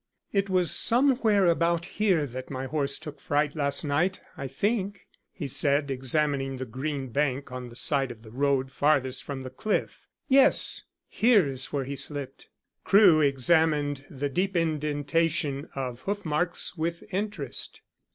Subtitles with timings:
[0.33, 5.45] "It was somewhere about here that my horse took fright last night, I think," he
[5.45, 10.07] said, examining the green bank on the side of the road farthest from the cliff.
[10.27, 12.49] "Yes, here is where he slipped."
[12.83, 17.83] Crewe examined the deep indentation of hoofmarks with interest.